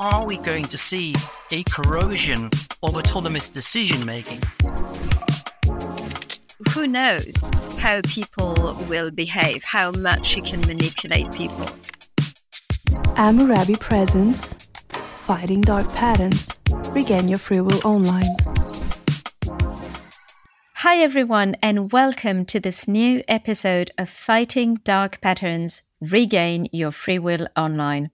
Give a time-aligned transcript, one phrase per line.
[0.00, 1.12] are we going to see
[1.50, 2.48] a corrosion
[2.84, 4.40] of autonomous decision making?
[6.72, 7.34] Who knows
[7.78, 11.66] how people will behave, how much you can manipulate people.
[13.16, 14.54] Amurabi presents
[15.16, 16.54] Fighting Dark Patterns.
[16.92, 18.36] Regain your free will online.
[20.76, 27.18] Hi, everyone, and welcome to this new episode of Fighting Dark Patterns regain your free
[27.18, 28.10] will online.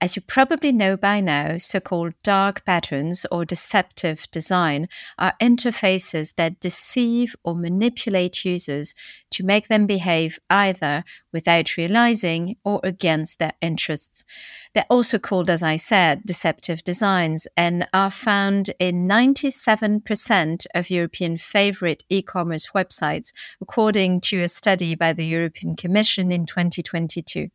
[0.00, 6.34] As you probably know by now, so called dark patterns or deceptive design are interfaces
[6.36, 8.94] that deceive or manipulate users
[9.30, 11.04] to make them behave either
[11.34, 14.24] without realizing or against their interests.
[14.72, 21.36] They're also called, as I said, deceptive designs and are found in 97% of European
[21.36, 27.48] favorite e commerce websites, according to a study by the European Commission in 2022.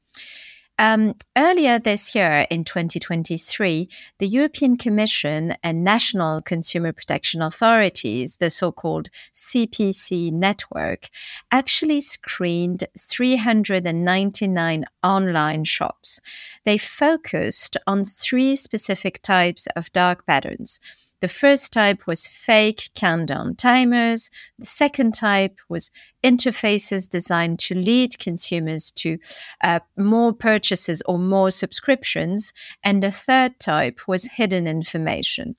[0.79, 8.49] Um, earlier this year, in 2023, the European Commission and national consumer protection authorities, the
[8.49, 11.09] so called CPC network,
[11.51, 16.21] actually screened 399 online shops.
[16.63, 20.79] They focused on three specific types of dark patterns
[21.21, 24.29] the first type was fake countdown timers.
[24.57, 25.91] The second type was
[26.23, 29.17] interfaces designed to lead consumers to
[29.63, 32.53] uh, more purchases or more subscriptions.
[32.83, 35.55] And the third type was hidden information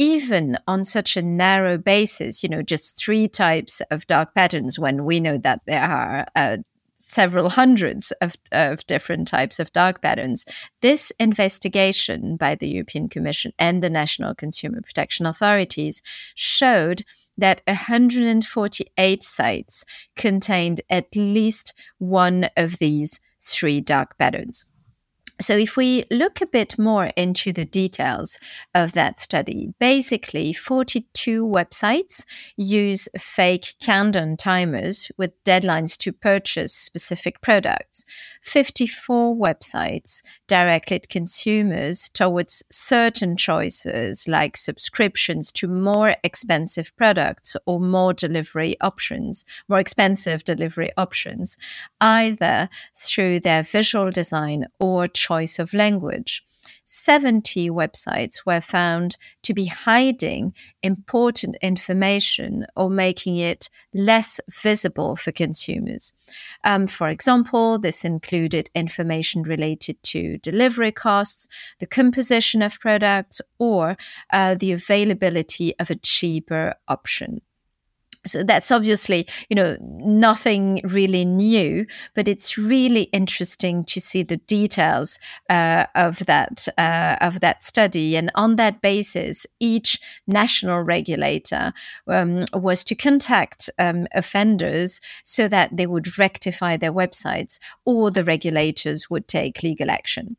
[0.00, 5.04] even on such a narrow basis, you know, just three types of dark patterns when
[5.04, 6.56] we know that there are uh,
[7.10, 10.44] several hundreds of, of different types of dark patterns.
[10.80, 16.02] This investigation by the European Commission and the national consumer protection authorities
[16.36, 17.02] showed
[17.36, 24.66] that 148 sites contained at least one of these three dark patterns.
[25.40, 28.38] So, if we look a bit more into the details
[28.74, 32.26] of that study, basically 42 websites
[32.58, 38.04] use fake countdown timers with deadlines to purchase specific products.
[38.42, 48.12] 54 websites directed consumers towards certain choices like subscriptions to more expensive products or more
[48.12, 51.56] delivery options, more expensive delivery options,
[51.98, 56.42] either through their visual design or choice of language.
[56.84, 60.52] 70 websites were found to be hiding
[60.82, 66.14] important information or making it less visible for consumers.
[66.64, 71.46] Um, for example, this included information related to delivery costs,
[71.78, 73.96] the composition of products, or
[74.32, 77.40] uh, the availability of a cheaper option
[78.26, 84.36] so that's obviously you know nothing really new but it's really interesting to see the
[84.36, 88.16] details uh, of that uh, of that study.
[88.16, 91.72] And on that basis each national regulator
[92.06, 98.24] um, was to contact um, offenders so that they would rectify their websites or the
[98.24, 100.36] regulators would take legal action.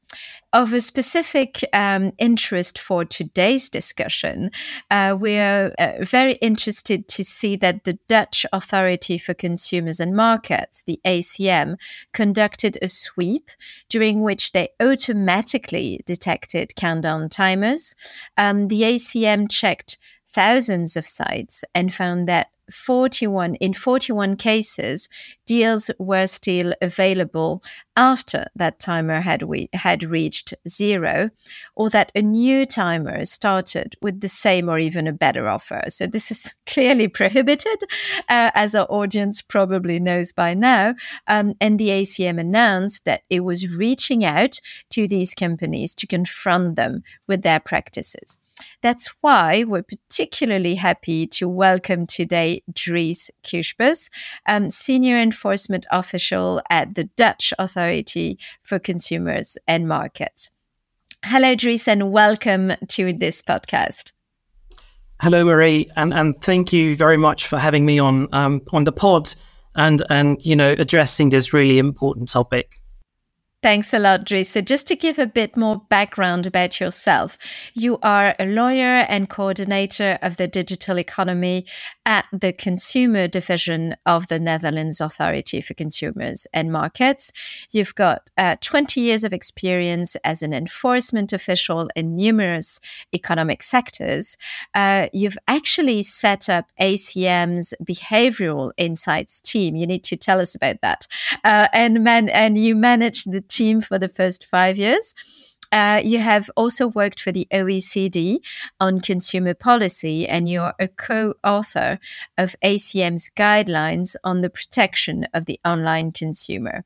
[0.54, 4.52] Of a specific um, interest for today's discussion
[4.90, 10.16] uh, we're uh, very interested to see that that the Dutch Authority for Consumers and
[10.16, 11.78] Markets, the ACM,
[12.14, 13.50] conducted a sweep
[13.88, 17.96] during which they automatically detected countdown timers.
[18.38, 25.10] Um, the ACM checked thousands of sites and found that 41 in 41 cases
[25.46, 27.62] deals were still available
[27.96, 31.30] after that timer had we had reached zero
[31.76, 35.84] or that a new timer started with the same or even a better offer.
[35.88, 37.84] So this is clearly prohibited
[38.30, 40.96] uh, as our audience probably knows by now.
[41.28, 44.60] Um, and the acm announced that it was reaching out
[44.92, 48.40] to these companies to confront them with their practices
[48.82, 54.10] that's why we're particularly happy to welcome today Dries Cuijpers,
[54.46, 60.52] um, Senior Enforcement Official at the Dutch Authority for Consumers and Markets.
[61.26, 64.12] Hello, Dries, and welcome to this podcast.
[65.22, 68.92] Hello, Marie, and, and thank you very much for having me on um, on the
[68.92, 69.34] pod
[69.76, 72.81] and and you know addressing this really important topic.
[73.64, 74.50] Thanks a lot, Dries.
[74.50, 77.38] So, just to give a bit more background about yourself,
[77.76, 81.68] you are a lawyer and coordinator of the digital economy
[82.04, 87.32] at the consumer division of the Netherlands Authority for Consumers and Markets.
[87.72, 92.80] You've got uh, 20 years of experience as an enforcement official in numerous
[93.14, 94.38] economic sectors.
[94.74, 99.76] Uh, you've actually set up ACM's behavioral insights team.
[99.76, 101.06] You need to tell us about that.
[101.44, 105.14] Uh, and man, and you manage the team for the first five years.
[105.72, 108.40] Uh, you have also worked for the OECD
[108.80, 111.98] on consumer policy, and you're a co author
[112.38, 116.84] of ACM's guidelines on the protection of the online consumer.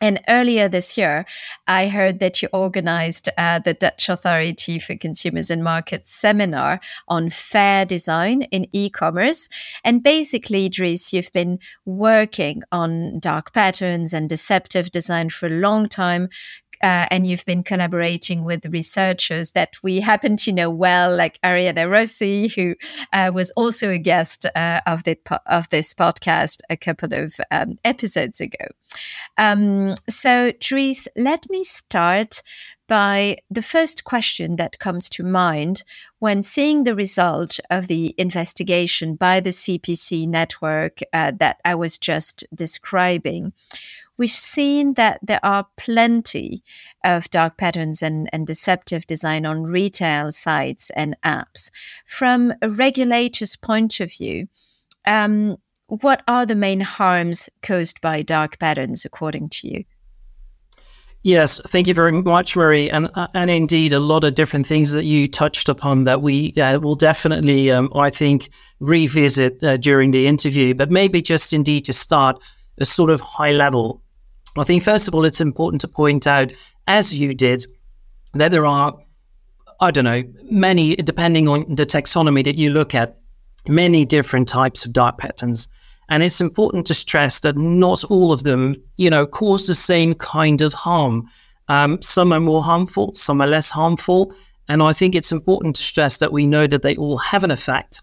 [0.00, 1.24] And earlier this year,
[1.66, 7.30] I heard that you organized uh, the Dutch Authority for Consumers and Markets seminar on
[7.30, 9.48] fair design in e commerce.
[9.82, 15.88] And basically, Dries, you've been working on dark patterns and deceptive design for a long
[15.88, 16.28] time,
[16.82, 21.90] uh, and you've been collaborating with researchers that we happen to know well, like Arianna
[21.90, 22.74] Rossi, who
[23.12, 27.76] uh, was also a guest uh, of, the, of this podcast a couple of um,
[27.84, 28.66] episodes ago.
[29.36, 32.42] Um, so, Dries, let me start
[32.88, 35.84] by the first question that comes to mind
[36.18, 41.98] when seeing the result of the investigation by the CPC network uh, that I was
[41.98, 43.52] just describing
[44.18, 46.62] we've seen that there are plenty
[47.04, 51.70] of dark patterns and, and deceptive design on retail sites and apps.
[52.04, 54.48] From a regulator's point of view,
[55.06, 55.56] um,
[55.86, 59.84] what are the main harms caused by dark patterns, according to you?
[61.22, 64.92] Yes, thank you very much, Marie, and uh, and indeed a lot of different things
[64.92, 70.12] that you touched upon that we uh, will definitely, um, I think, revisit uh, during
[70.12, 70.74] the interview.
[70.74, 72.40] But maybe just indeed to start
[72.78, 74.00] a sort of high level
[74.58, 76.52] I think, first of all, it's important to point out,
[76.86, 77.66] as you did,
[78.34, 78.96] that there are,
[79.80, 83.18] I don't know, many, depending on the taxonomy that you look at,
[83.66, 85.68] many different types of dark patterns.
[86.08, 90.14] And it's important to stress that not all of them, you know, cause the same
[90.14, 91.28] kind of harm.
[91.68, 94.32] Um, some are more harmful, some are less harmful.
[94.68, 97.50] And I think it's important to stress that we know that they all have an
[97.50, 98.00] effect.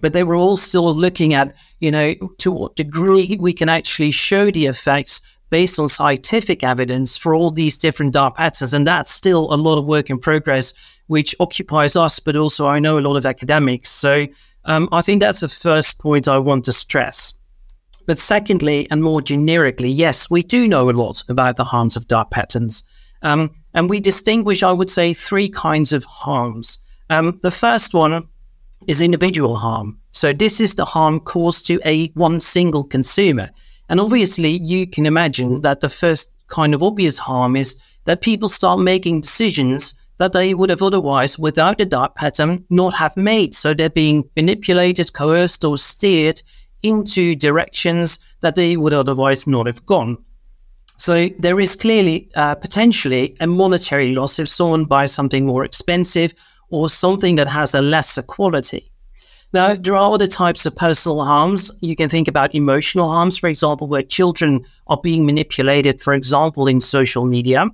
[0.00, 4.10] But they were all still looking at, you know, to what degree we can actually
[4.10, 5.20] show the effects
[5.50, 8.74] based on scientific evidence for all these different dark patterns.
[8.74, 10.72] And that's still a lot of work in progress,
[11.06, 13.90] which occupies us, but also I know a lot of academics.
[13.90, 14.26] So
[14.64, 17.34] um, I think that's the first point I want to stress.
[18.06, 22.08] But secondly, and more generically, yes, we do know a lot about the harms of
[22.08, 22.84] dark patterns.
[23.22, 26.78] Um, and we distinguish, I would say, three kinds of harms.
[27.10, 28.28] Um, the first one
[28.86, 29.98] is individual harm.
[30.12, 33.50] So this is the harm caused to a one single consumer.
[33.88, 38.48] And obviously, you can imagine that the first kind of obvious harm is that people
[38.48, 43.54] start making decisions that they would have otherwise, without a dark pattern, not have made.
[43.54, 46.40] So they're being manipulated, coerced, or steered
[46.82, 50.18] into directions that they would otherwise not have gone.
[50.98, 56.32] So there is clearly uh, potentially a monetary loss if someone buys something more expensive
[56.70, 58.92] or something that has a lesser quality.
[59.54, 61.70] Now, there are other types of personal harms.
[61.80, 66.66] You can think about emotional harms, for example, where children are being manipulated, for example,
[66.66, 67.66] in social media.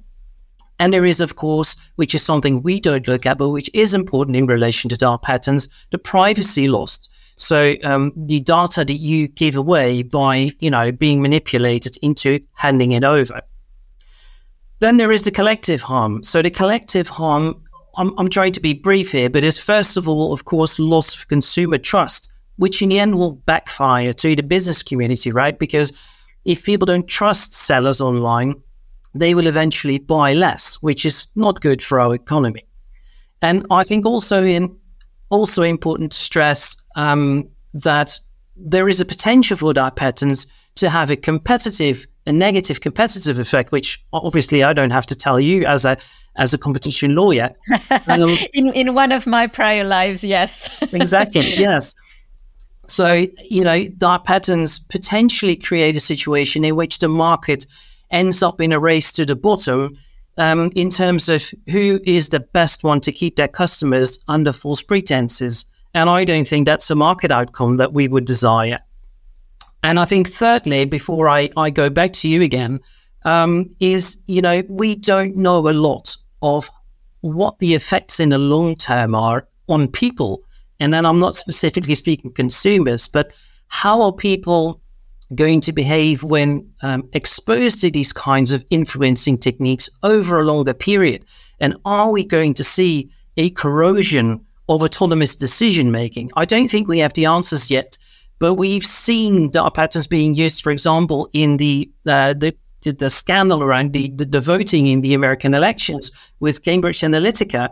[0.78, 3.94] And there is, of course, which is something we don't look at, but which is
[3.94, 7.14] important in relation to dark patterns, the privacy lost.
[7.36, 12.92] So um, the data that you give away by, you know, being manipulated into handing
[12.92, 13.40] it over.
[14.80, 16.24] Then there is the collective harm.
[16.24, 17.62] So the collective harm
[17.96, 21.16] I'm, I'm trying to be brief here, but it's first of all, of course, loss
[21.16, 25.58] of consumer trust, which in the end will backfire to the business community, right?
[25.58, 25.92] Because
[26.44, 28.54] if people don't trust sellers online,
[29.14, 32.64] they will eventually buy less, which is not good for our economy.
[33.42, 34.76] And I think also in
[35.30, 38.18] also important to stress um, that
[38.56, 43.72] there is a potential for dark patterns to have a competitive, a negative competitive effect,
[43.72, 45.96] which obviously I don't have to tell you as a
[46.40, 47.50] as a competition lawyer.
[48.08, 50.68] Um, in in one of my prior lives, yes.
[50.92, 51.42] exactly.
[51.42, 51.94] Yes.
[52.88, 57.66] So you know, dark patterns potentially create a situation in which the market
[58.10, 59.96] ends up in a race to the bottom.
[60.38, 64.82] Um, in terms of who is the best one to keep their customers under false
[64.82, 65.66] pretenses.
[65.92, 68.78] And I don't think that's a market outcome that we would desire.
[69.82, 72.80] And I think, thirdly, before I, I go back to you again,
[73.24, 76.70] um, is, you know, we don't know a lot of
[77.20, 80.42] what the effects in the long term are on people.
[80.78, 83.32] And then I'm not specifically speaking consumers, but
[83.68, 84.80] how are people
[85.34, 90.74] going to behave when um, exposed to these kinds of influencing techniques over a longer
[90.74, 91.24] period?
[91.60, 96.30] And are we going to see a corrosion of autonomous decision making?
[96.36, 97.98] I don't think we have the answers yet,
[98.38, 103.62] but we've seen dark patterns being used, for example, in the uh, the the scandal
[103.62, 106.10] around the, the, the voting in the American elections
[106.40, 107.70] with Cambridge Analytica.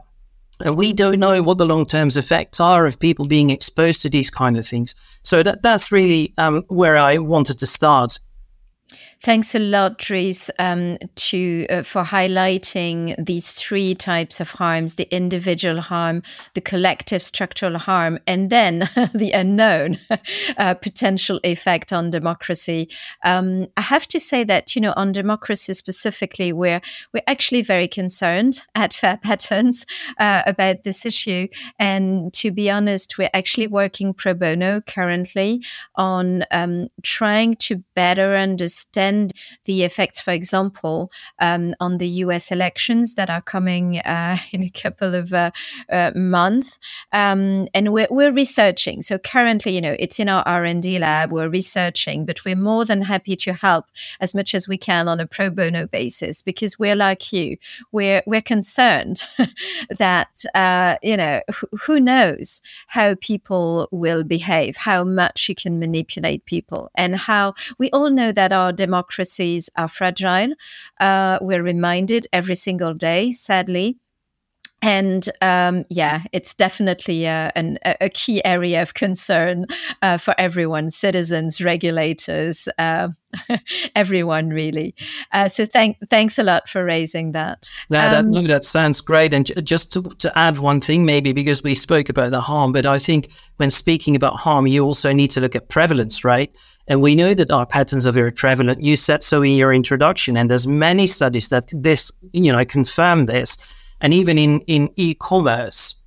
[0.60, 4.10] And we don't know what the long term effects are of people being exposed to
[4.10, 4.94] these kind of things.
[5.22, 8.18] So that, that's really um, where I wanted to start.
[9.20, 15.12] Thanks a lot, Dries, um, to uh, for highlighting these three types of harms: the
[15.14, 16.22] individual harm,
[16.54, 18.78] the collective structural harm, and then
[19.14, 19.98] the unknown
[20.56, 22.88] uh, potential effect on democracy.
[23.24, 26.80] Um, I have to say that you know on democracy specifically, we're
[27.12, 29.84] we're actually very concerned at Fair Patterns
[30.18, 35.62] uh, about this issue, and to be honest, we're actually working pro bono currently
[35.96, 39.32] on um, trying to better understand and
[39.64, 44.70] the effects, for example, um, on the US elections that are coming uh, in a
[44.70, 45.50] couple of uh,
[45.90, 46.78] uh, months.
[47.12, 49.02] Um, and we're, we're researching.
[49.02, 53.02] So currently, you know, it's in our R&D lab, we're researching, but we're more than
[53.02, 53.86] happy to help
[54.20, 57.56] as much as we can on a pro bono basis because we're like you.
[57.92, 59.22] We're, we're concerned
[59.98, 61.40] that, uh, you know,
[61.82, 67.90] who knows how people will behave, how much you can manipulate people, and how we
[67.90, 70.54] all know that our democracy democracies are fragile.
[71.00, 73.98] Uh, we're reminded every single day, sadly.
[74.80, 79.66] And um, yeah, it's definitely a, an, a, key area of concern
[80.02, 83.08] uh, for everyone citizens, regulators, uh,
[83.96, 84.94] everyone, really.
[85.32, 87.68] Uh, so thank, thanks a lot for raising that.
[87.90, 89.34] Yeah, um, that, that sounds great.
[89.34, 92.86] And just to, to add one thing, maybe because we spoke about the harm, but
[92.86, 96.56] I think when speaking about harm, you also need to look at prevalence, right?
[96.88, 98.82] And we know that dark patterns are very prevalent.
[98.82, 103.26] You said so in your introduction, and there's many studies that this, you know, confirm
[103.26, 103.58] this.
[104.00, 106.02] And even in, in e-commerce,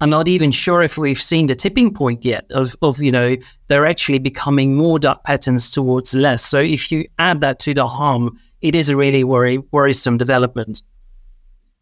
[0.00, 3.36] I'm not even sure if we've seen the tipping point yet of, of, you know,
[3.68, 6.44] they're actually becoming more dark patterns towards less.
[6.44, 10.82] So if you add that to the harm, it is a really worry, worrisome development.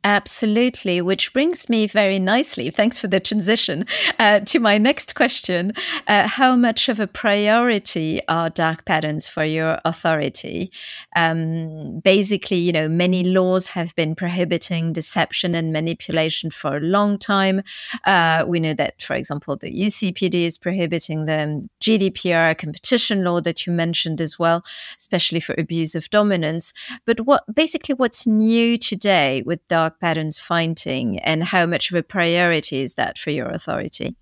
[0.07, 3.87] Absolutely, which brings me very nicely, thanks for the transition,
[4.19, 5.73] uh, to my next question.
[6.07, 10.71] Uh, how much of a priority are dark patterns for your authority?
[11.17, 17.19] Um, basically, you know, many laws have been prohibiting deception and manipulation for a long
[17.19, 17.63] time.
[18.05, 23.67] Uh, we know that, for example, the UCPD is prohibiting them, GDPR, competition law that
[23.67, 24.65] you mentioned as well,
[24.99, 26.75] especially for abuse of dominance.
[27.07, 32.03] But what basically what's new today with dark patterns finding and how much of a
[32.03, 34.17] priority is that for your authority?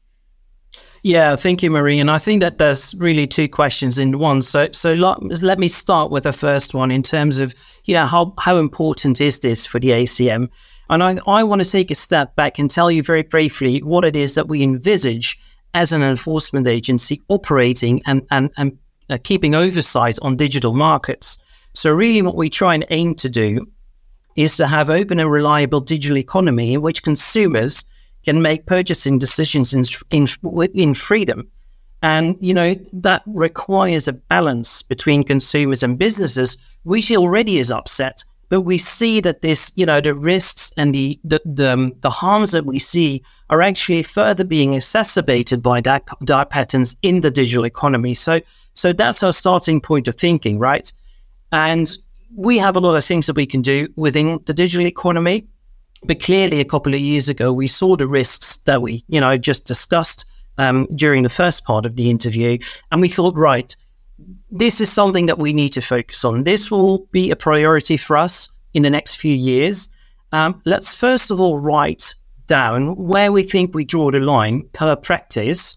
[1.02, 1.99] Yeah, thank you, Marie.
[1.99, 4.41] And I think that there's really two questions in one.
[4.41, 8.35] So, so let me start with the first one in terms of, you know, how,
[8.38, 10.49] how important is this for the ACM?
[10.88, 14.05] And I, I want to take a step back and tell you very briefly what
[14.05, 15.38] it is that we envisage
[15.75, 18.79] as an enforcement agency operating and, and, and
[19.11, 21.38] uh, keeping oversight on digital markets.
[21.75, 23.67] So, really, what we try and aim to do
[24.37, 27.85] is to have open and reliable digital economy in which consumers
[28.25, 30.29] can make purchasing decisions in, in,
[30.75, 31.49] in freedom.
[32.03, 38.25] And, you know, that requires a balance between consumers and businesses, which already is upset.
[38.49, 42.11] But we see that this, you know, the risks and the the, the, um, the
[42.11, 47.65] harms that we see are actually further being exacerbated by dark, patterns in the digital
[47.65, 48.15] economy.
[48.15, 48.41] So,
[48.75, 50.93] so that's our starting point of thinking, right?
[51.51, 51.97] And
[52.35, 55.47] we have a lot of things that we can do within the digital economy.
[56.05, 59.37] But clearly, a couple of years ago, we saw the risks that we, you know,
[59.39, 60.25] just discussed
[60.59, 62.59] um, during the first part of the interview,
[62.91, 63.75] and we thought, right,
[64.51, 66.45] this is something that we need to focus on.
[66.45, 69.89] This will be a priority for us in the next few years.
[70.33, 72.15] Um, let's first of all write
[72.47, 75.77] down where we think we draw the line per practice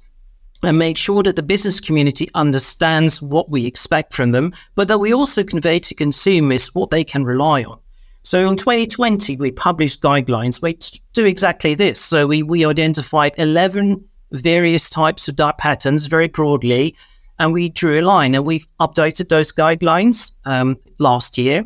[0.66, 5.00] and make sure that the business community understands what we expect from them, but that
[5.00, 7.80] we also convey to consumers what they can rely on.
[8.24, 12.02] So in 2020, we published guidelines which do exactly this.
[12.02, 16.96] So we, we identified 11 various types of dark patterns very broadly,
[17.38, 21.66] and we drew a line and we've updated those guidelines um, last year.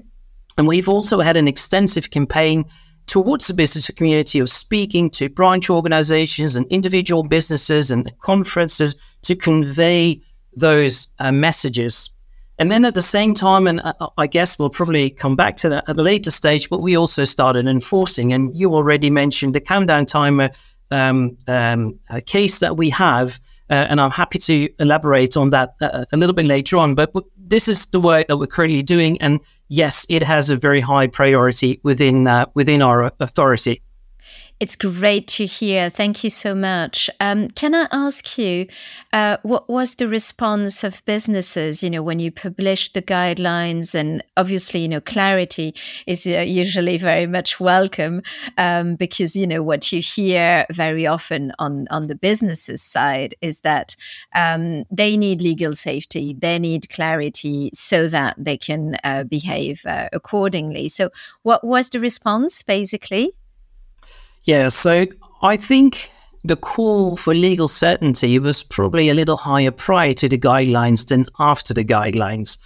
[0.58, 2.66] And we've also had an extensive campaign
[3.10, 9.36] towards the business community of speaking to branch organizations and individual businesses and conferences to
[9.36, 10.22] convey
[10.56, 12.12] those uh, messages.
[12.60, 15.70] And then at the same time, and uh, I guess we'll probably come back to
[15.70, 18.32] that at a later stage, but we also started enforcing.
[18.32, 20.52] And you already mentioned the countdown timer
[20.92, 23.40] um, um, case that we have.
[23.70, 26.96] Uh, and I'm happy to elaborate on that uh, a little bit later on.
[26.96, 29.22] But, but this is the work that we're currently doing.
[29.22, 29.40] And
[29.70, 33.82] yes, it has a very high priority within uh, within our authority.
[34.60, 35.90] It's great to hear.
[35.90, 37.10] Thank you so much.
[37.22, 38.68] Um, can I ask you,
[39.14, 41.82] uh, what was the response of businesses?
[41.82, 45.74] You know, when you published the guidelines, and obviously, you know, clarity
[46.06, 48.22] is uh, usually very much welcome
[48.58, 53.62] um, because you know what you hear very often on on the businesses side is
[53.62, 53.96] that
[54.36, 60.10] um, they need legal safety, they need clarity so that they can uh, behave uh,
[60.12, 60.90] accordingly.
[60.90, 61.12] So,
[61.44, 63.32] what was the response basically?
[64.50, 65.06] Yeah, so
[65.44, 66.12] I think
[66.44, 71.28] the call for legal certainty was probably a little higher prior to the guidelines than
[71.38, 72.58] after the guidelines.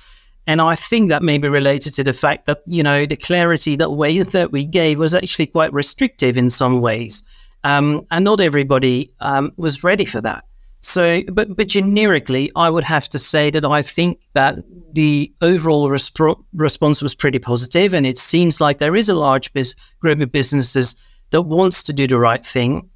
[0.48, 3.76] And I think that may be related to the fact that, you know, the clarity
[3.76, 7.22] that way that we gave was actually quite restrictive in some ways.
[7.66, 10.46] Um, and not everybody um, was ready for that.
[10.80, 14.60] So, but, but generically, I would have to say that I think that
[14.94, 19.52] the overall resp- response was pretty positive, and it seems like there is a large
[20.00, 20.96] group of businesses
[21.34, 22.88] that wants to do the right thing.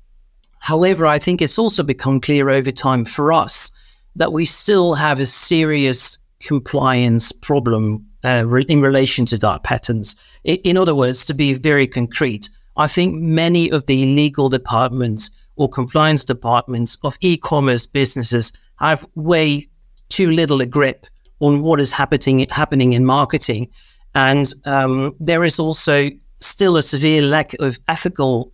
[0.60, 3.72] However, I think it's also become clear over time for us
[4.16, 10.16] that we still have a serious compliance problem uh, re- in relation to dark patterns.
[10.44, 15.68] In other words, to be very concrete, I think many of the legal departments or
[15.68, 19.68] compliance departments of e-commerce businesses have way
[20.10, 21.08] too little a grip
[21.40, 23.70] on what is happening happening in marketing,
[24.14, 28.52] and um, there is also still a severe lack of ethical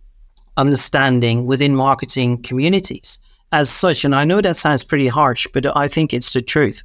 [0.56, 3.18] understanding within marketing communities
[3.52, 4.04] as such.
[4.04, 6.84] And I know that sounds pretty harsh, but I think it's the truth.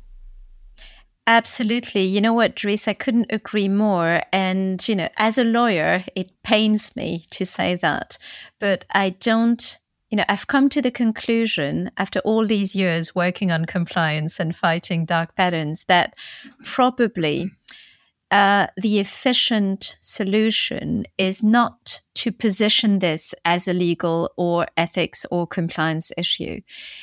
[1.27, 2.01] Absolutely.
[2.01, 4.22] You know what, Dries, I couldn't agree more.
[4.34, 8.18] And, you know, as a lawyer, it pains me to say that,
[8.60, 9.77] but I don't.
[10.12, 14.56] You know, I've come to the conclusion after all these years working on compliance and
[14.56, 16.15] fighting dark patterns that
[16.63, 17.51] probably
[18.31, 25.48] uh, the efficient solution is not to position this as a legal or ethics or
[25.48, 26.59] compliance issue.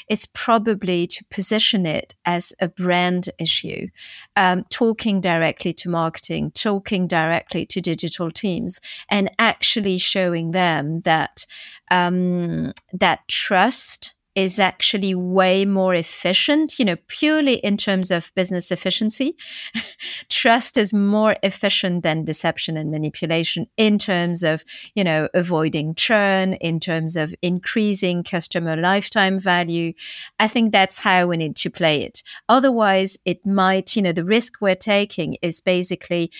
[0.08, 3.88] It's probably to position it as a brand issue,
[4.36, 8.78] um, talking directly to marketing, talking directly to digital teams,
[9.08, 11.46] and actually showing them that
[11.90, 18.70] um, that trust is actually way more efficient, you know, purely in terms of business
[18.70, 19.34] efficiency.
[20.28, 24.62] Trust is more efficient than deception and manipulation in terms of,
[24.94, 29.94] you know, avoiding churn, in terms of increasing customer lifetime value.
[30.38, 32.22] I think that's how we need to play it.
[32.46, 36.30] Otherwise, it might, you know, the risk we're taking is basically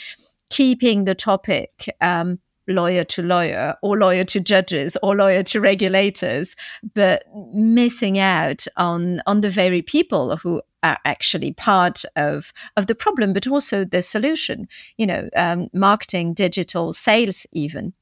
[0.50, 6.56] keeping the topic um, lawyer to lawyer or lawyer to judges or lawyer to regulators,
[6.94, 12.94] but missing out on on the very people who are actually part of of the
[12.94, 14.68] problem, but also the solution.
[14.96, 17.94] You know, um, marketing, digital, sales, even.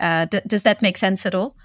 [0.00, 1.56] Uh, d- does that make sense at all?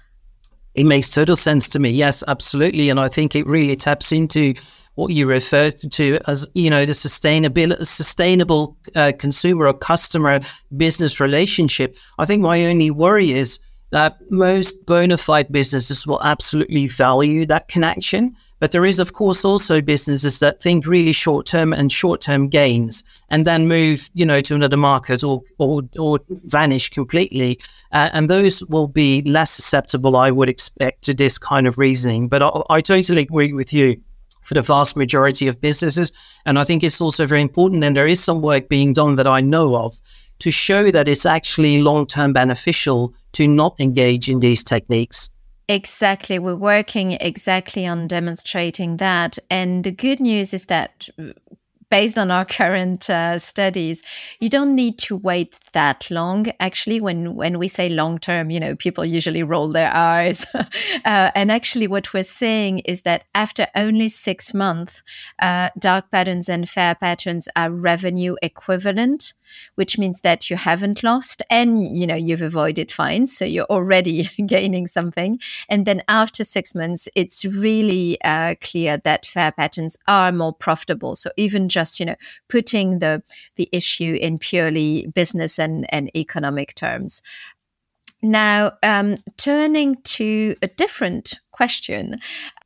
[0.74, 1.90] It makes total sense to me.
[1.90, 4.54] Yes, absolutely, and I think it really taps into
[4.94, 10.40] what you refer to as you know the sustainability sustainable uh, consumer or customer
[10.76, 11.96] business relationship.
[12.18, 17.68] I think my only worry is that most bona fide businesses will absolutely value that
[17.68, 22.20] connection but there is of course also businesses that think really short term and short
[22.20, 27.58] term gains and then move you know to another market or or, or vanish completely.
[27.92, 32.26] Uh, and those will be less susceptible i would expect to this kind of reasoning
[32.26, 34.00] but I, I totally agree with you
[34.44, 36.12] for the vast majority of businesses.
[36.46, 39.26] And I think it's also very important, and there is some work being done that
[39.26, 39.98] I know of
[40.40, 45.30] to show that it's actually long term beneficial to not engage in these techniques.
[45.68, 46.38] Exactly.
[46.38, 49.38] We're working exactly on demonstrating that.
[49.50, 51.08] And the good news is that
[51.90, 54.02] based on our current uh, studies,
[54.40, 56.46] you don't need to wait that long.
[56.60, 60.46] Actually, when when we say long term, you know, people usually roll their eyes.
[60.54, 65.02] uh, and actually, what we're saying is that after only six months,
[65.40, 69.34] uh, dark patterns and fair patterns are revenue equivalent
[69.74, 74.24] which means that you haven't lost and you know you've avoided fines so you're already
[74.46, 75.38] gaining something.
[75.68, 81.16] And then after six months it's really uh, clear that fair patterns are more profitable.
[81.16, 82.16] So even just you know
[82.48, 83.22] putting the
[83.56, 87.22] the issue in purely business and, and economic terms.
[88.22, 92.20] Now, um, turning to a different question,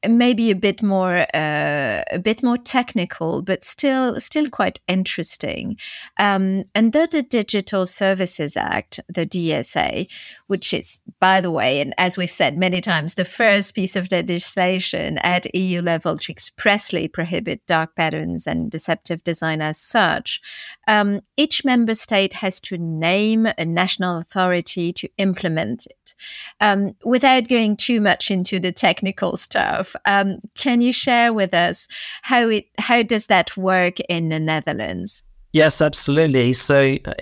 [0.06, 5.76] maybe a bit more uh, a bit more technical, but still still quite interesting.
[6.18, 10.08] Um, under the Digital Services Act, the DSA,
[10.46, 14.12] which is, by the way, and as we've said many times, the first piece of
[14.12, 20.40] legislation at EU level to expressly prohibit dark patterns and deceptive design as such,
[20.86, 26.14] um, each member state has to name a national authority to implement it.
[26.60, 31.88] Um, without going too much into the technical stuff, um, can you share with us
[32.22, 35.22] how it how does that work in the Netherlands?
[35.52, 36.52] Yes, absolutely.
[36.52, 37.14] So uh,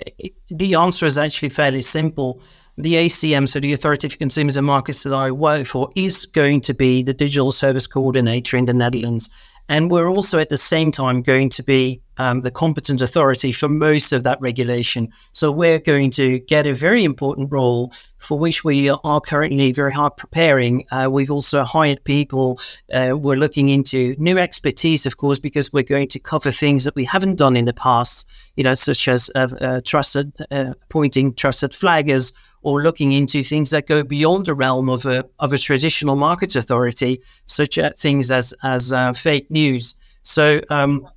[0.49, 2.41] the answer is actually fairly simple.
[2.77, 6.61] The ACM, so the Authority for Consumers and Markets that I work for, is going
[6.61, 9.29] to be the digital service coordinator in the Netherlands.
[9.69, 13.67] And we're also at the same time going to be um, the competent authority for
[13.67, 15.09] most of that regulation.
[15.33, 19.93] So we're going to get a very important role for which we are currently very
[19.93, 20.85] hard preparing.
[20.91, 22.59] Uh, we've also hired people.
[22.91, 26.95] Uh, we're looking into new expertise, of course, because we're going to cover things that
[26.95, 31.33] we haven't done in the past, you know, such as uh, uh trusted uh, appointing
[31.33, 32.33] trusted flaggers
[32.67, 36.53] or looking into things that go beyond the realm of a of a traditional market
[36.53, 39.95] authority, such as things as as uh, fake news.
[40.23, 40.59] So.
[40.69, 41.07] Um,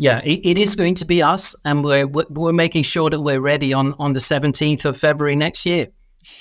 [0.00, 3.40] yeah, it, it is going to be us, and we're we're making sure that we're
[3.40, 5.88] ready on on the seventeenth of February next year.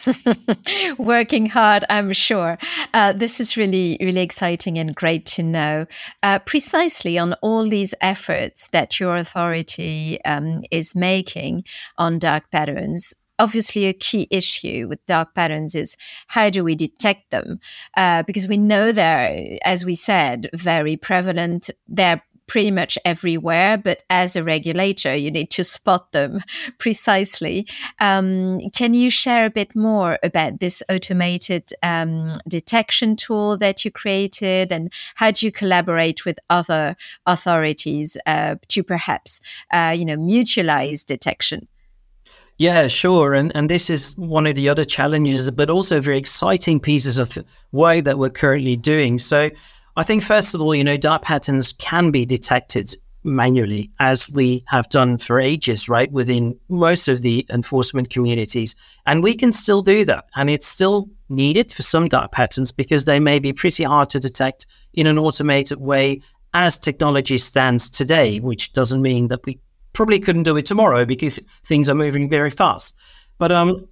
[0.99, 2.60] Working hard, I'm sure.
[2.93, 5.88] Uh, this is really, really exciting and great to know.
[6.21, 11.63] Uh, precisely on all these efforts that your authority um, is making
[11.97, 15.97] on dark patterns, obviously a key issue with dark patterns is
[16.28, 17.60] how do we detect them?
[17.95, 21.69] Uh, because we know they're, as we said, very prevalent.
[21.88, 26.39] They're pretty much everywhere, but as a regulator, you need to spot them
[26.80, 27.67] precisely.
[28.00, 33.91] Um, can you share a bit more about this automated um, detection tool that you
[33.91, 36.95] created, and how do you collaborate with other
[37.26, 41.67] authorities uh, to perhaps, uh, you know, mutualize detection?
[42.58, 43.34] Yeah, sure.
[43.36, 47.38] And and this is one of the other challenges, but also very exciting pieces of
[47.72, 49.20] work that we're currently doing.
[49.20, 49.52] So
[49.96, 54.63] I think first of all, you know, dark patterns can be detected manually, as we
[54.67, 58.76] have done for ages, right, within most of the enforcement communities.
[59.06, 60.26] And we can still do that.
[60.36, 64.20] And it's still needed for some dark patterns because they may be pretty hard to
[64.20, 66.22] detect in an automated way
[66.54, 69.60] as technology stands today, which doesn't mean that we
[69.97, 72.95] probably couldn't do it tomorrow because things are moving very fast.
[73.39, 73.88] But um,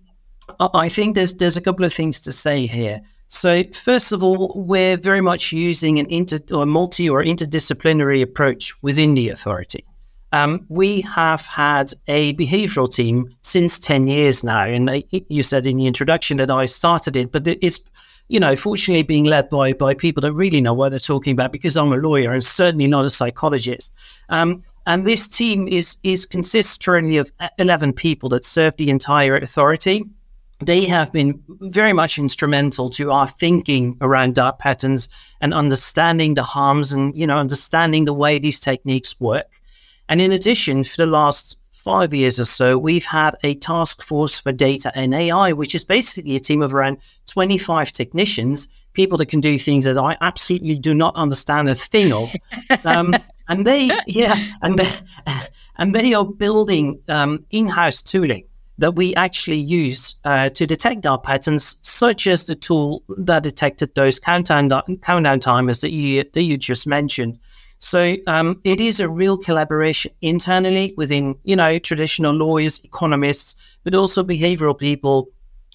[0.59, 3.01] I think there's there's a couple of things to say here.
[3.27, 8.71] So first of all, we're very much using an inter or multi or interdisciplinary approach
[8.83, 9.83] within the authority.
[10.31, 14.65] Um, we have had a behavioral team since 10 years now.
[14.65, 17.79] And you said in the introduction that I started it, but it's,
[18.27, 21.51] you know, fortunately being led by, by people that really know what they're talking about
[21.51, 23.95] because I'm a lawyer and certainly not a psychologist.
[24.29, 29.36] Um, and this team is is consists currently of 11 people that serve the entire
[29.38, 30.06] authority.
[30.62, 35.10] They have been very much instrumental to our thinking around dark patterns
[35.41, 39.60] and understanding the harms and you know understanding the way these techniques work.
[40.08, 44.39] And in addition, for the last five years or so, we've had a task force
[44.39, 49.28] for data and AI, which is basically a team of around 25 technicians, people that
[49.28, 52.30] can do things that I absolutely do not understand a thing of.
[52.86, 53.13] Um,
[53.47, 54.89] and they yeah and they,
[55.77, 58.45] and they are building um, in-house tooling
[58.77, 63.95] that we actually use uh, to detect dark patterns, such as the tool that detected
[63.95, 64.69] those countdown
[65.01, 67.39] countdown timers that you that you just mentioned.
[67.77, 73.95] So um, it is a real collaboration internally within you know traditional lawyers, economists, but
[73.95, 75.29] also behavioral people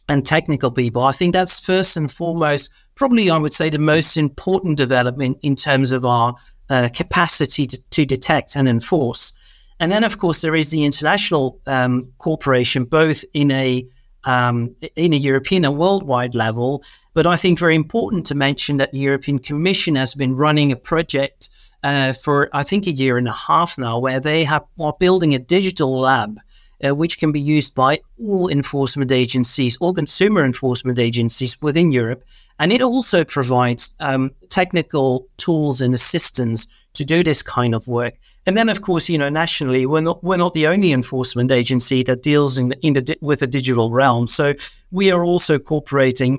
[0.09, 1.05] and technical people.
[1.05, 5.55] I think that's first and foremost, probably I would say the most important development in
[5.55, 6.35] terms of our
[6.71, 9.33] uh, capacity to, to, detect and enforce.
[9.81, 13.87] And then, of course, there is the international um, cooperation, both in a
[14.25, 16.83] um, in a European and worldwide level.
[17.15, 20.77] But I think very important to mention that the European Commission has been running a
[20.77, 21.49] project
[21.83, 25.35] uh, for I think a year and a half now, where they have are building
[25.35, 26.39] a digital lab
[26.85, 32.23] uh, which can be used by all enforcement agencies, all consumer enforcement agencies within Europe.
[32.59, 38.15] And it also provides um, technical tools and assistance to do this kind of work.
[38.47, 42.03] And then, of course, you know, nationally, we're not we're not the only enforcement agency
[42.05, 44.27] that deals in, in the with the digital realm.
[44.27, 44.55] So
[44.91, 46.39] we are also cooperating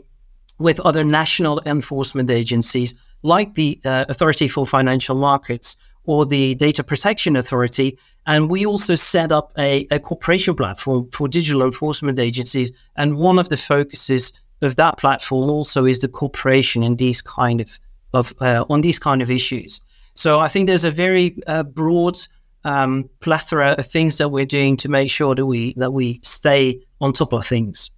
[0.59, 6.83] with other national enforcement agencies like the uh, Authority for Financial Markets or the Data
[6.83, 7.97] Protection Authority.
[8.25, 12.71] And we also set up a, a cooperation platform for digital enforcement agencies.
[12.95, 17.61] And one of the focuses of that platform also is the cooperation in these kind
[17.61, 17.79] of
[18.13, 19.81] of uh, on these kind of issues.
[20.13, 22.17] So I think there's a very uh, broad
[22.63, 26.81] um, plethora of things that we're doing to make sure that we that we stay
[26.99, 27.91] on top of things.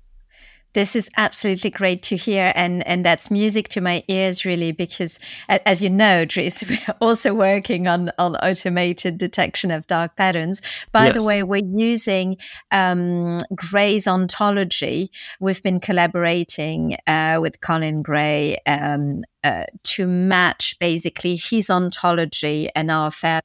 [0.73, 5.19] This is absolutely great to hear, and and that's music to my ears, really, because
[5.47, 10.61] as you know, Dries, we're also working on on automated detection of dark patterns.
[10.91, 11.17] By yes.
[11.17, 12.37] the way, we're using
[12.71, 15.11] um, Gray's ontology.
[15.39, 22.89] We've been collaborating uh, with Colin Gray um, uh, to match basically his ontology and
[22.89, 23.41] our fair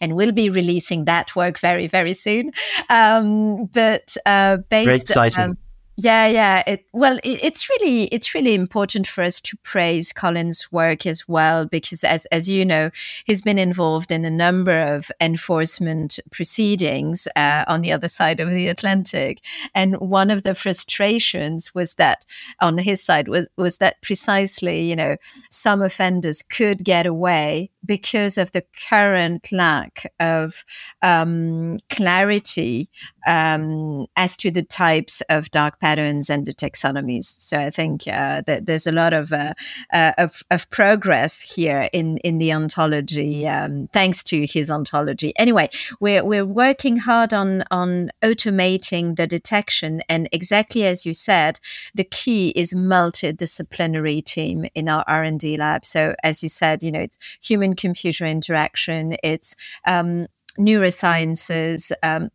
[0.00, 2.50] and we'll be releasing that work very very soon
[2.88, 5.44] um, but uh, based very exciting.
[5.44, 5.58] Um,
[6.02, 6.62] yeah, yeah.
[6.66, 11.28] It, well, it, it's really it's really important for us to praise Colin's work as
[11.28, 12.90] well because, as as you know,
[13.26, 18.48] he's been involved in a number of enforcement proceedings uh, on the other side of
[18.48, 19.40] the Atlantic,
[19.74, 22.24] and one of the frustrations was that
[22.60, 25.16] on his side was was that precisely you know
[25.50, 30.64] some offenders could get away because of the current lack of
[31.02, 32.88] um, clarity
[33.26, 37.24] um, as to the types of dark patterns and the taxonomies.
[37.24, 39.54] So I think uh, that there's a lot of, uh,
[39.92, 45.32] uh, of, of progress here in in the ontology, um, thanks to his ontology.
[45.36, 45.68] Anyway,
[46.00, 51.60] we're we're working hard on on automating the detection, and exactly as you said,
[51.94, 55.84] the key is multidisciplinary team in our R and D lab.
[55.84, 60.26] So as you said, you know, it's human computer interaction, it's um,
[60.58, 62.30] neurosciences, um,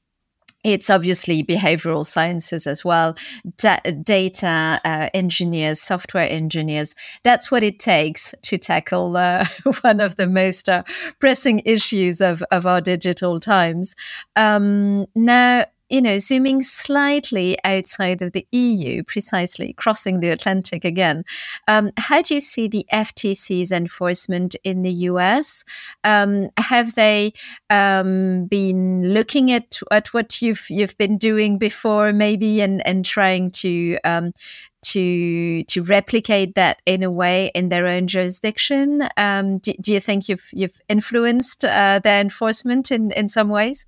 [0.65, 3.15] it's obviously behavioral sciences as well,
[3.58, 6.95] da- data uh, engineers, software engineers.
[7.23, 9.45] That's what it takes to tackle uh,
[9.82, 10.82] one of the most uh,
[11.19, 13.95] pressing issues of, of our digital times.
[14.36, 21.24] Um, now, you know, zooming slightly outside of the EU, precisely crossing the Atlantic again,
[21.67, 25.63] um, how do you see the FTC's enforcement in the US?
[26.04, 27.34] Um, have they
[27.69, 33.52] um, been looking at at what you've you've been doing before, maybe, and and trying
[33.52, 34.32] to um,
[34.86, 39.08] to to replicate that in a way in their own jurisdiction?
[39.17, 43.86] Um, do, do, you think you've you've influenced uh, their enforcement in in some ways?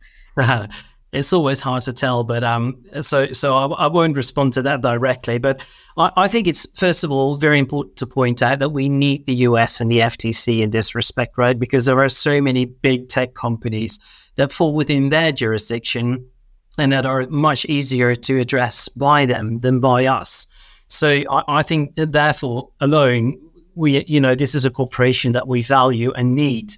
[1.13, 4.81] it's always hard to tell, but um, so so I, I won't respond to that
[4.81, 5.37] directly.
[5.37, 5.63] But
[5.95, 9.25] I, I, think it's first of all very important to point out that we need
[9.25, 11.57] the US and the FTC in this respect, right?
[11.57, 13.99] Because there are so many big tech companies
[14.35, 16.29] that fall within their jurisdiction
[16.77, 20.45] and that are much easier to address by them than by us.
[20.89, 23.39] So I, I think that therefore alone,
[23.75, 26.73] we you know this is a corporation that we value and need.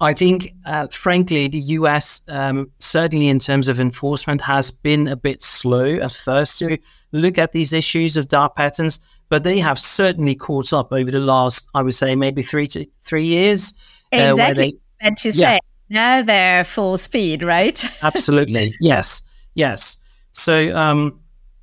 [0.00, 5.16] I think, uh, frankly, the US, um, certainly in terms of enforcement, has been a
[5.16, 6.78] bit slow at first to
[7.12, 11.20] look at these issues of dark patterns, but they have certainly caught up over the
[11.20, 13.74] last, I would say, maybe three to three years.
[14.10, 14.74] Exactly.
[14.74, 15.54] Uh, and to yeah.
[15.54, 17.82] say now they're full speed, right?
[18.02, 18.74] Absolutely.
[18.80, 19.28] Yes.
[19.54, 19.98] Yes.
[20.32, 21.20] So, um,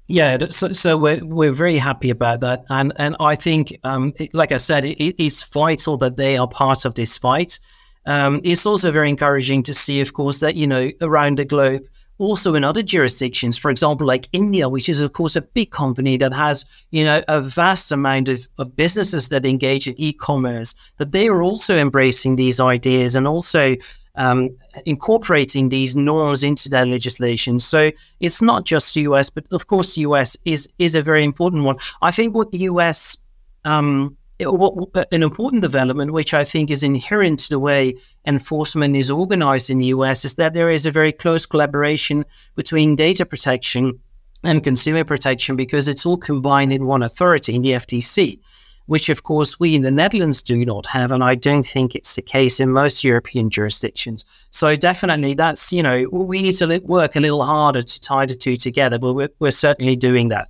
[0.08, 4.34] yeah, so, so, we're we're very happy about that, and and I think, um, it,
[4.34, 7.60] like I said, it, it is vital that they are part of this fight.
[8.06, 11.84] Um, it's also very encouraging to see, of course, that, you know, around the globe,
[12.18, 16.18] also in other jurisdictions, for example, like India, which is, of course, a big company
[16.18, 20.76] that has, you know, a vast amount of, of businesses that engage in e commerce,
[20.98, 23.76] that they are also embracing these ideas and also
[24.16, 27.60] um, incorporating these norms into their legislation.
[27.60, 31.24] So it's not just the US, but of course, the US is, is a very
[31.24, 31.78] important one.
[32.02, 33.18] I think what the US
[33.66, 39.70] um, an important development, which I think is inherent to the way enforcement is organized
[39.70, 42.26] in the US, is that there is a very close collaboration
[42.56, 44.00] between data protection
[44.44, 48.40] and consumer protection because it's all combined in one authority, in the FTC,
[48.88, 51.12] which of course we in the Netherlands do not have.
[51.12, 54.26] And I don't think it's the case in most European jurisdictions.
[54.50, 58.36] So definitely that's, you know, we need to work a little harder to tie the
[58.36, 60.50] two together, but we're, we're certainly doing that.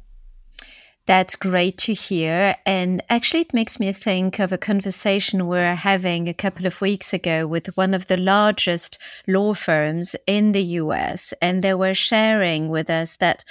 [1.07, 2.55] That's great to hear.
[2.65, 6.79] And actually, it makes me think of a conversation we are having a couple of
[6.79, 11.33] weeks ago with one of the largest law firms in the US.
[11.41, 13.43] And they were sharing with us that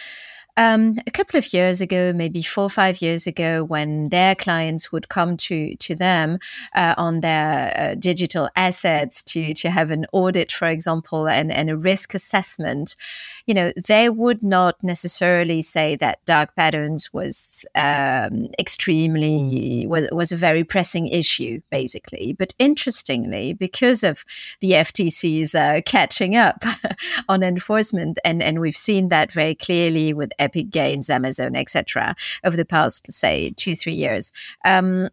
[0.61, 4.93] um, a couple of years ago, maybe four or five years ago, when their clients
[4.93, 6.39] would come to to them
[6.75, 11.71] uh, on their uh, digital assets to to have an audit, for example, and, and
[11.71, 12.95] a risk assessment,
[13.47, 20.31] you know, they would not necessarily say that dark patterns was um, extremely was, was
[20.31, 22.35] a very pressing issue, basically.
[22.39, 24.27] But interestingly, because of
[24.61, 26.63] the FTC's uh, catching up
[27.31, 32.57] on enforcement, and and we've seen that very clearly with Epic Games, Amazon, etc., over
[32.57, 34.33] the past, say, two, three years.
[34.65, 35.09] Um,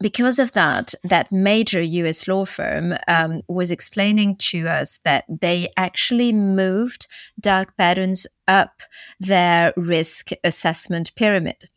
[0.00, 5.68] because of that, that major US law firm um, was explaining to us that they
[5.76, 7.06] actually moved
[7.40, 8.82] dark patterns up
[9.20, 11.70] their risk assessment pyramid.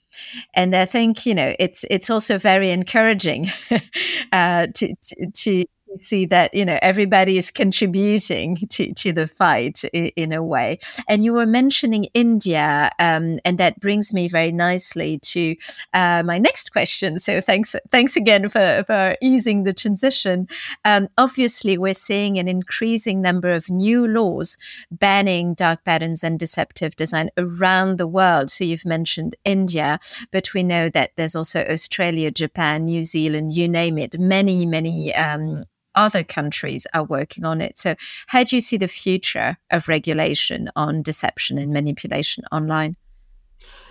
[0.56, 3.48] And I think you know it's it's also very encouraging
[4.32, 5.66] uh, to, to, to
[6.00, 10.80] see that you know everybody is contributing to, to the fight in, in a way.
[11.08, 15.56] And you were mentioning india um, and that brings me very nicely to
[15.94, 17.20] uh, my next question.
[17.20, 20.48] So thanks thanks again for, for easing the transition.
[20.86, 24.58] Um, obviously we're seeing an increasing number of new laws
[24.92, 28.50] banning dark patterns and deceptive design around the world.
[28.50, 30.00] So you've mentioned india
[30.32, 35.14] but we know that there's also australia japan new zealand you name it many many
[35.16, 35.64] um,
[35.98, 37.78] other countries are working on it.
[37.78, 37.96] So,
[38.28, 42.96] how do you see the future of regulation on deception and manipulation online?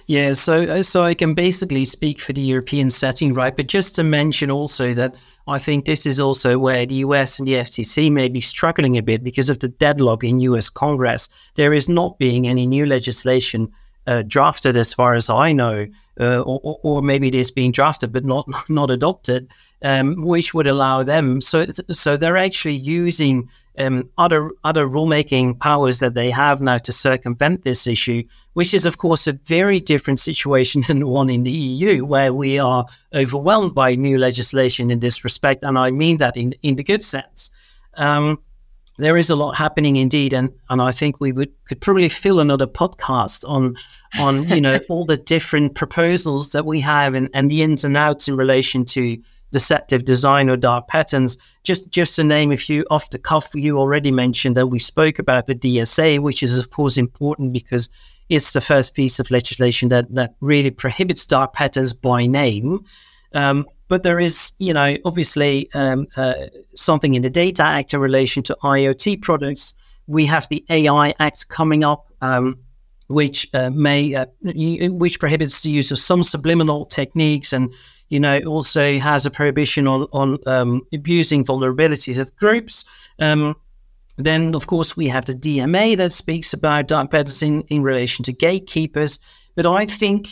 [0.09, 3.57] Yeah, so uh, so I can basically speak for the European setting, right?
[3.57, 5.17] But just to mention also that
[5.49, 9.03] I think this is also where the US and the FTC may be struggling a
[9.03, 11.29] bit because of the deadlock in US Congress.
[11.57, 13.73] There is not being any new legislation
[14.07, 15.89] uh, drafted, as far as I know,
[16.21, 19.51] uh, or, or, maybe it is being drafted but not not adopted,
[19.83, 21.41] um, which would allow them.
[21.41, 26.93] So so they're actually using um, other other rulemaking powers that they have now to
[26.93, 28.23] circumvent this issue,
[28.55, 32.33] which is of course a very different situation than the one in the EU, where
[32.33, 36.77] we are overwhelmed by new legislation in this respect, and I mean that in in
[36.77, 37.51] the good sense.
[37.95, 38.41] Um,
[38.99, 42.41] there is a lot happening indeed, and and I think we would could probably fill
[42.41, 43.77] another podcast on
[44.19, 47.97] on you know all the different proposals that we have and, and the ins and
[47.97, 49.19] outs in relation to
[49.53, 51.39] deceptive design or dark patterns.
[51.63, 55.19] Just just to name a few off the cuff, you already mentioned that we spoke
[55.19, 57.89] about the DSA, which is of course important because
[58.29, 62.85] it's the first piece of legislation that that really prohibits dark patterns by name.
[63.35, 68.01] Um, but there is, you know, obviously um, uh, something in the Data Act in
[68.01, 69.75] relation to IoT products.
[70.07, 72.59] We have the AI Act coming up, um,
[73.09, 77.73] which uh, may, uh, which prohibits the use of some subliminal techniques, and
[78.09, 82.85] you know, also has a prohibition on on um, abusing vulnerabilities of groups.
[83.19, 83.57] Um,
[84.17, 88.25] then, of course, we have the DMA that speaks about dark patterns in, in relation
[88.25, 89.19] to gatekeepers.
[89.55, 90.29] But I think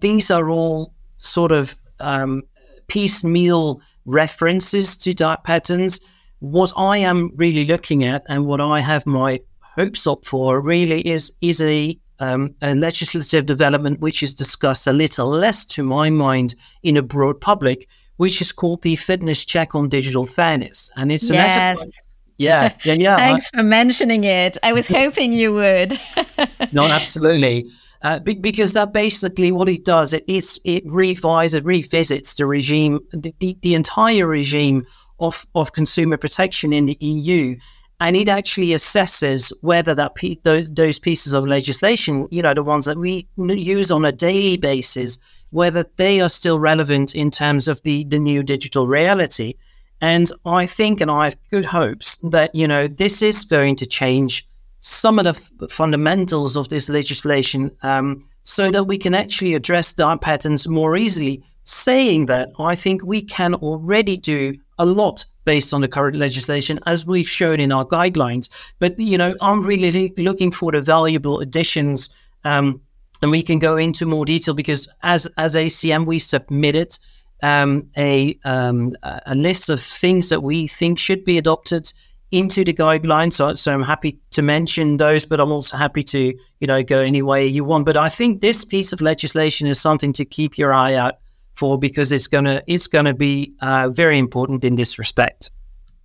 [0.00, 2.42] these are all sort of um,
[2.88, 6.00] piecemeal references to dark patterns.
[6.40, 11.06] What I am really looking at and what I have my hopes up for really
[11.06, 16.10] is is a um, a legislative development which is discussed a little less, to my
[16.10, 21.10] mind, in a broad public, which is called the fitness check on digital fairness, and
[21.10, 21.80] it's an yes.
[21.80, 21.94] effort.
[22.36, 23.16] Yeah, yeah, yeah.
[23.28, 24.58] Thanks for mentioning it.
[24.62, 25.92] I was hoping you would.
[26.72, 27.70] no, absolutely.
[28.02, 33.00] Uh, because that basically what it does, it is it revises, it revisits the regime,
[33.12, 34.86] the, the, the entire regime
[35.18, 37.56] of, of consumer protection in the EU,
[38.04, 42.62] and it actually assesses whether that pe- those, those pieces of legislation, you know, the
[42.62, 47.66] ones that we use on a daily basis, whether they are still relevant in terms
[47.66, 49.54] of the the new digital reality.
[50.02, 53.86] And I think, and I have good hopes that you know this is going to
[53.86, 54.46] change
[54.80, 59.94] some of the f- fundamentals of this legislation um, so that we can actually address
[59.94, 61.42] dark patterns more easily.
[61.66, 66.80] Saying that, I think we can already do a lot based on the current legislation,
[66.86, 68.72] as we've shown in our guidelines.
[68.78, 72.80] But you know, I'm really looking for the valuable additions, um,
[73.22, 76.96] and we can go into more detail because as as ACM, we submitted
[77.42, 81.92] um, a um, a list of things that we think should be adopted
[82.34, 83.34] into the guidelines.
[83.34, 87.00] So, so I'm happy to mention those, but I'm also happy to, you know, go
[87.00, 87.86] any way you want.
[87.86, 91.18] But I think this piece of legislation is something to keep your eye out
[91.54, 95.50] for because it's gonna it's gonna be uh, very important in this respect.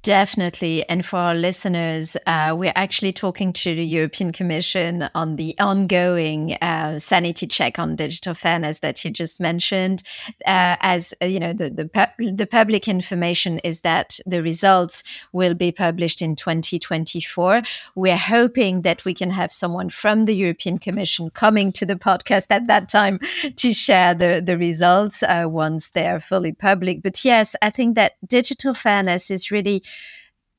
[0.02, 0.88] Definitely.
[0.88, 6.54] And for our listeners, uh, we're actually talking to the European Commission on the ongoing
[6.62, 10.04] uh, sanity check on digital fairness that you just mentioned.
[10.46, 15.04] Uh, as uh, you know, the, the, pu- the public information is that the results
[15.34, 17.62] will be published in 2024.
[17.94, 22.48] We're hoping that we can have someone from the European Commission coming to the podcast
[22.52, 23.20] at that time
[23.58, 27.04] to share the, the results uh, once they're fully public.
[27.04, 29.84] But yes, I think that digital fairness is really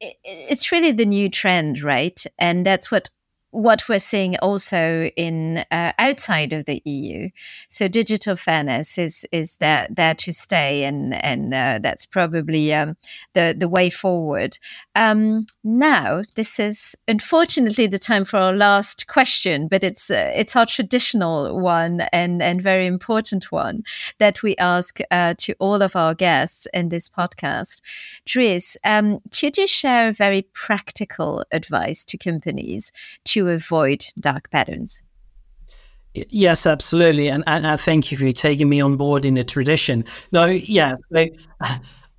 [0.01, 2.23] it's really the new trend, right?
[2.39, 3.11] And that's what
[3.51, 7.31] what we're seeing also in uh, outside of the EU.
[7.69, 12.97] So digital fairness is is there there to stay, and and uh, that's probably um,
[13.35, 14.59] the the way forward.
[14.95, 20.55] Um, now, this is unfortunately the time for our last question, but it's uh, it's
[20.57, 23.83] our traditional one and and very important one
[24.19, 27.83] that we ask uh, to all of our guests in this podcast.
[28.27, 32.93] Dries, um, could you share a very practical advice to companies
[33.25, 35.03] to to avoid dark patterns?
[36.15, 37.29] Yes, absolutely.
[37.29, 40.05] And, and, and thank you for taking me on board in the tradition.
[40.33, 40.97] No, yeah.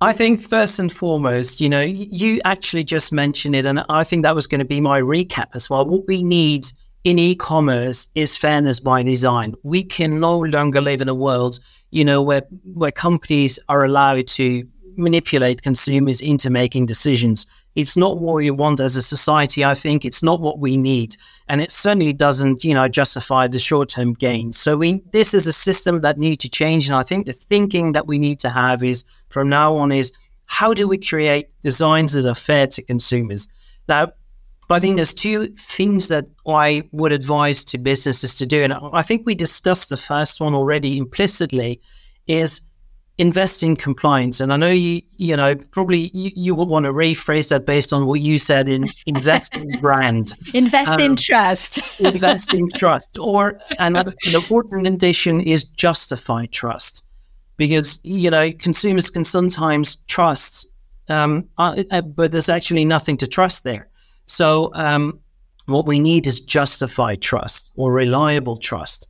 [0.00, 4.24] I think first and foremost, you know, you actually just mentioned it, and I think
[4.24, 5.86] that was going to be my recap as well.
[5.86, 6.66] What we need
[7.04, 9.54] in e-commerce is fairness by design.
[9.62, 11.60] We can no longer live in a world,
[11.90, 14.66] you know, where where companies are allowed to
[14.96, 19.64] manipulate consumers into making decisions it's not what we want as a society.
[19.64, 21.16] I think it's not what we need,
[21.48, 24.58] and it certainly doesn't, you know, justify the short-term gains.
[24.58, 27.92] So we, this is a system that needs to change, and I think the thinking
[27.92, 30.12] that we need to have is from now on is
[30.46, 33.48] how do we create designs that are fair to consumers?
[33.88, 34.12] Now,
[34.70, 39.02] I think there's two things that I would advise to businesses to do, and I
[39.02, 41.80] think we discussed the first one already implicitly,
[42.26, 42.60] is
[43.18, 44.40] invest in compliance.
[44.40, 47.92] And I know you, you know, probably you, you would want to rephrase that based
[47.92, 50.34] on what you said in invest in brand.
[50.54, 51.80] Invest um, in trust.
[52.00, 53.18] invest in trust.
[53.18, 57.06] Or another important condition is justify trust.
[57.58, 60.66] Because, you know, consumers can sometimes trust,
[61.08, 63.88] um, uh, uh, but there's actually nothing to trust there.
[64.26, 65.20] So um,
[65.66, 69.08] what we need is justified trust or reliable trust.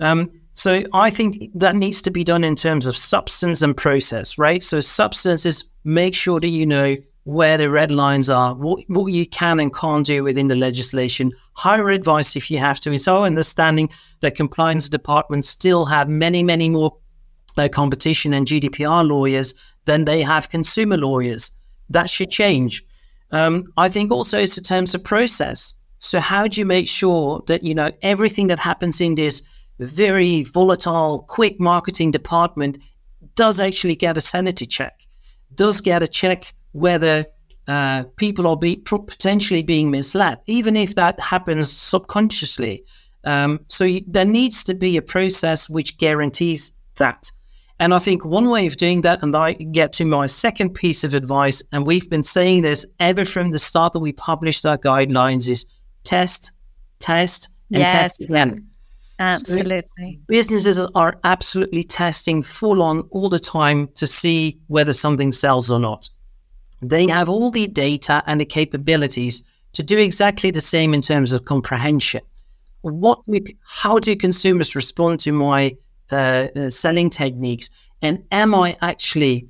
[0.00, 4.38] Um, so I think that needs to be done in terms of substance and process,
[4.38, 4.62] right?
[4.62, 9.06] So substance is make sure that you know where the red lines are, what, what
[9.06, 11.32] you can and can't do within the legislation.
[11.54, 12.92] Hire advice if you have to.
[12.92, 13.88] It's our understanding
[14.20, 16.96] that compliance departments still have many, many more
[17.56, 19.54] uh, competition and GDPR lawyers
[19.86, 21.50] than they have consumer lawyers.
[21.88, 22.84] That should change.
[23.30, 25.74] Um, I think also it's in terms of process.
[25.98, 29.42] So how do you make sure that you know everything that happens in this
[29.78, 32.78] very volatile, quick marketing department
[33.34, 35.06] does actually get a sanity check,
[35.54, 37.26] does get a check whether
[37.66, 42.84] uh, people are be, potentially being misled, even if that happens subconsciously.
[43.24, 47.30] Um, so y- there needs to be a process which guarantees that.
[47.80, 51.02] And I think one way of doing that, and I get to my second piece
[51.02, 54.78] of advice, and we've been saying this ever from the start that we published our
[54.78, 55.66] guidelines, is
[56.04, 56.52] test,
[57.00, 57.90] test, and yes.
[57.90, 58.68] test again.
[59.18, 59.84] Absolutely.
[60.18, 65.70] So businesses are absolutely testing full on all the time to see whether something sells
[65.70, 66.08] or not.
[66.82, 69.44] They have all the data and the capabilities
[69.74, 72.22] to do exactly the same in terms of comprehension.
[72.82, 73.20] What,
[73.66, 75.76] how do consumers respond to my
[76.12, 77.70] uh, uh, selling techniques?
[78.02, 79.48] And am I actually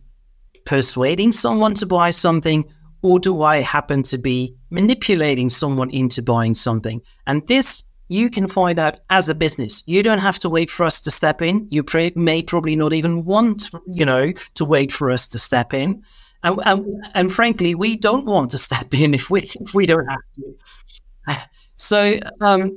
[0.65, 2.65] persuading someone to buy something,
[3.03, 7.03] or do I happen to be manipulating someone into buying something?
[7.27, 9.83] And this you can find out as a business.
[9.87, 11.67] You don't have to wait for us to step in.
[11.71, 11.85] You
[12.15, 16.03] may probably not even want, you know, to wait for us to step in.
[16.43, 20.07] And, and, and frankly, we don't want to step in if we if we don't
[20.07, 21.37] have to.
[21.77, 22.77] So, um,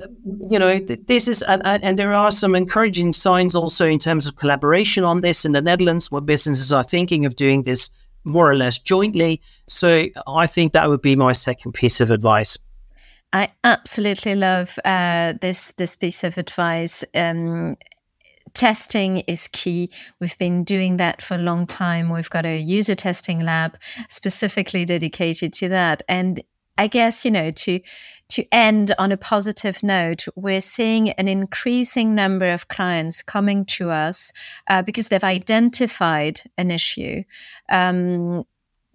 [0.50, 4.38] you know, this is, and, and, there are some encouraging signs also in terms of
[4.38, 7.92] collaboration on this in the Netherlands, where businesses are thinking of doing this
[8.24, 9.40] more or less jointly.
[9.68, 12.58] So, I think that would be my second piece of advice.
[13.34, 17.04] I absolutely love uh, this this piece of advice.
[17.14, 17.76] Um,
[18.54, 19.92] testing is key.
[20.20, 22.10] We've been doing that for a long time.
[22.10, 23.78] We've got a user testing lab
[24.10, 26.04] specifically dedicated to that.
[26.08, 26.42] And
[26.78, 27.80] I guess, you know, to
[28.30, 33.90] to end on a positive note, we're seeing an increasing number of clients coming to
[33.90, 34.32] us
[34.68, 37.24] uh, because they've identified an issue.
[37.70, 38.44] Um,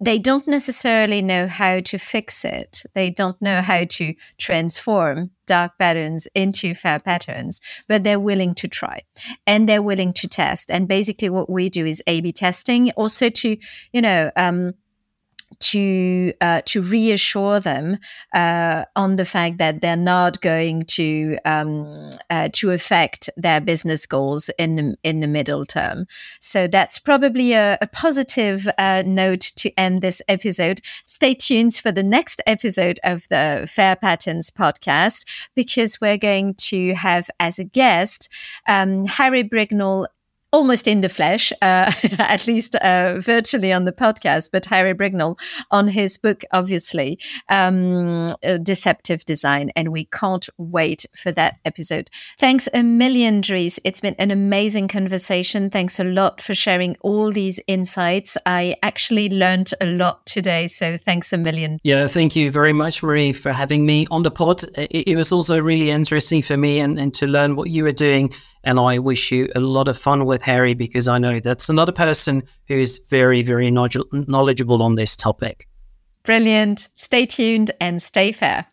[0.03, 2.83] they don't necessarily know how to fix it.
[2.93, 8.67] They don't know how to transform dark patterns into fair patterns, but they're willing to
[8.67, 9.01] try
[9.45, 10.71] and they're willing to test.
[10.71, 13.57] And basically, what we do is A B testing, also to,
[13.91, 14.73] you know, um,
[15.59, 17.97] to uh, to reassure them
[18.33, 24.05] uh, on the fact that they're not going to um, uh, to affect their business
[24.05, 26.05] goals in the, in the middle term.
[26.39, 30.81] So that's probably a, a positive uh, note to end this episode.
[31.05, 35.25] Stay tuned for the next episode of the Fair Patterns podcast
[35.55, 38.29] because we're going to have as a guest
[38.67, 40.07] um, Harry Brignull
[40.53, 45.37] almost in the flesh, uh, at least uh, virtually on the podcast, but Harry Brignull
[45.71, 49.71] on his book, obviously, um, uh, Deceptive Design.
[49.75, 52.09] And we can't wait for that episode.
[52.37, 53.79] Thanks a million, Dries.
[53.83, 55.69] It's been an amazing conversation.
[55.69, 58.37] Thanks a lot for sharing all these insights.
[58.45, 60.67] I actually learned a lot today.
[60.67, 61.79] So thanks a million.
[61.83, 64.63] Yeah, thank you very much, Marie, for having me on the pod.
[64.77, 67.91] It, it was also really interesting for me and, and to learn what you were
[67.91, 68.31] doing
[68.63, 71.91] and I wish you a lot of fun with Harry because I know that's another
[71.91, 75.67] person who is very, very knowledgeable on this topic.
[76.23, 76.87] Brilliant.
[76.93, 78.67] Stay tuned and stay fair.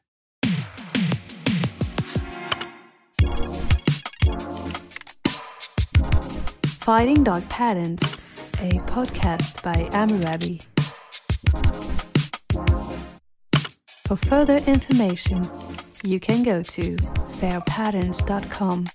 [6.66, 8.02] Fighting Dark Patterns,
[8.60, 10.66] a podcast by Amurabi.
[14.06, 15.44] For further information,
[16.02, 18.86] you can go to fairpatterns.com.